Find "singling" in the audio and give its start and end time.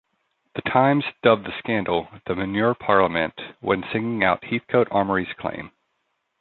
3.93-4.23